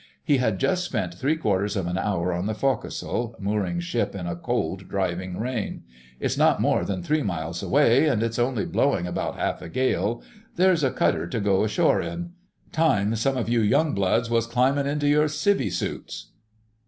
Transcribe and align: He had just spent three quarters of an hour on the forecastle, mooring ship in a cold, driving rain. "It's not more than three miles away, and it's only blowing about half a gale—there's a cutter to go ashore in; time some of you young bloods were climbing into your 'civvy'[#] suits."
He 0.23 0.37
had 0.37 0.59
just 0.59 0.83
spent 0.83 1.13
three 1.13 1.35
quarters 1.37 1.75
of 1.75 1.85
an 1.85 1.95
hour 1.99 2.33
on 2.33 2.47
the 2.47 2.55
forecastle, 2.55 3.35
mooring 3.37 3.79
ship 3.79 4.15
in 4.15 4.25
a 4.25 4.35
cold, 4.35 4.89
driving 4.89 5.37
rain. 5.39 5.83
"It's 6.19 6.35
not 6.39 6.59
more 6.59 6.83
than 6.83 7.03
three 7.03 7.21
miles 7.21 7.61
away, 7.61 8.07
and 8.07 8.23
it's 8.23 8.39
only 8.39 8.65
blowing 8.65 9.05
about 9.05 9.35
half 9.37 9.61
a 9.61 9.69
gale—there's 9.69 10.83
a 10.83 10.89
cutter 10.89 11.27
to 11.27 11.39
go 11.39 11.63
ashore 11.63 12.01
in; 12.01 12.31
time 12.71 13.15
some 13.15 13.37
of 13.37 13.47
you 13.47 13.61
young 13.61 13.93
bloods 13.93 14.27
were 14.27 14.41
climbing 14.41 14.87
into 14.87 15.07
your 15.07 15.27
'civvy'[#] 15.27 15.71
suits." 15.71 16.31